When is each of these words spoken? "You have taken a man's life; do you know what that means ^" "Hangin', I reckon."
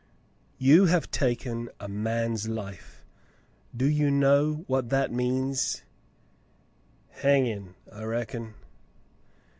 "You 0.57 0.85
have 0.87 1.11
taken 1.11 1.69
a 1.79 1.87
man's 1.87 2.47
life; 2.49 3.05
do 3.77 3.85
you 3.85 4.09
know 4.09 4.63
what 4.65 4.89
that 4.89 5.11
means 5.11 5.83
^" 7.15 7.21
"Hangin', 7.21 7.75
I 7.93 8.05
reckon." 8.05 8.55